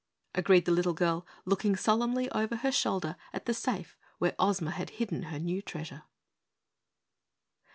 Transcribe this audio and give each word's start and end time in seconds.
agreed 0.33 0.65
the 0.65 0.71
little 0.71 0.95
girl, 0.95 1.27
looking 1.45 1.75
solemnly 1.75 2.27
over 2.31 2.55
her 2.55 2.71
shoulder 2.71 3.15
at 3.33 3.45
the 3.45 3.53
safe 3.53 3.95
where 4.17 4.33
Ozma 4.39 4.71
had 4.71 4.89
hidden 4.97 5.25
her 5.25 5.37
new 5.37 5.61
treasure. 5.61 6.01